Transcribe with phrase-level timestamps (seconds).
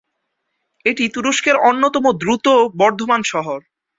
[0.85, 2.45] এটি তুরস্কের অন্যতম দ্রুত
[2.79, 3.59] বর্ধমান শহর।